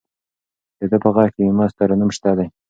د 0.79 0.81
ده 0.91 0.97
په 1.03 1.09
غږ 1.15 1.29
کې 1.35 1.41
یو 1.47 1.55
مست 1.59 1.75
ترنم 1.79 2.09
شته 2.15 2.31
دی. 2.37 2.47